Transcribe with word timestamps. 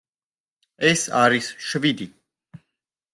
ეს 0.91 1.03
არის 1.19 1.49
შვიდი. 1.65 2.09